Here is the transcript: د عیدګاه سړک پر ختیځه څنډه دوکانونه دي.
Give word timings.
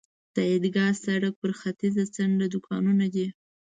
د 0.35 0.37
عیدګاه 0.49 0.93
سړک 1.05 1.33
پر 1.41 1.51
ختیځه 1.59 2.03
څنډه 2.15 2.45
دوکانونه 2.53 3.05
دي. 3.13 3.27